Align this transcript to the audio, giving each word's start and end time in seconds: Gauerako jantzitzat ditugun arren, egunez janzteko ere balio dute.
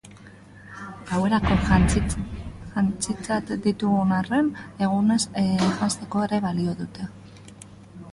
Gauerako 1.09 1.57
jantzitzat 1.65 3.51
ditugun 3.65 4.15
arren, 4.21 4.49
egunez 4.87 5.19
janzteko 5.69 6.25
ere 6.29 6.41
balio 6.47 6.75
dute. 6.81 7.07